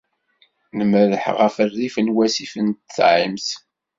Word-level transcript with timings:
Nmerreḥ 0.79 1.23
ɣef 1.39 1.55
rrif 1.69 1.95
n 1.99 2.13
wasif 2.15 2.53
n 2.65 2.67
Thames. 2.95 3.47